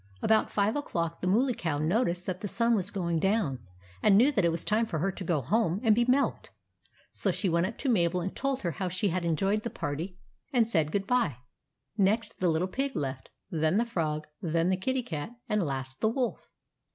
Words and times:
About 0.23 0.51
five 0.51 0.75
o'clock 0.75 1.21
the 1.21 1.27
Mooly 1.27 1.53
Cow 1.53 1.77
noticed 1.77 2.25
that 2.25 2.39
the 2.41 2.47
sun 2.47 2.73
was 2.75 2.89
going 2.89 3.19
down, 3.19 3.59
and 4.01 4.17
knew 4.17 4.31
that 4.31 4.43
it 4.43 4.49
was 4.49 4.63
time 4.63 4.87
for 4.87 4.97
her 4.97 5.11
to 5.11 5.23
go 5.23 5.41
home 5.41 5.79
and 5.83 5.93
be 5.93 6.05
milked. 6.05 6.49
So 7.11 7.29
she 7.29 7.47
went 7.47 7.67
up 7.67 7.77
to 7.77 7.87
Mabel, 7.87 8.19
and 8.19 8.35
told 8.35 8.61
her 8.61 8.71
how 8.71 8.87
she 8.89 9.09
had 9.09 9.23
enjoyed 9.23 9.61
the 9.61 9.69
party, 9.69 10.17
THE 10.51 10.57
ANIMAL 10.57 10.71
PARTY 10.71 10.83
131 10.85 10.85
and 10.87 10.87
said 10.87 10.91
good 10.91 11.05
bye. 11.05 11.37
Next 12.03 12.39
the 12.39 12.49
Little 12.49 12.67
Pig 12.67 12.95
left, 12.95 13.29
then 13.51 13.77
the 13.77 13.85
Frog, 13.85 14.25
then 14.41 14.69
the 14.69 14.75
Kitty 14.77 15.03
Cat, 15.03 15.35
and 15.47 15.61
last 15.61 16.01
the 16.01 16.09
Wolf. 16.09 16.49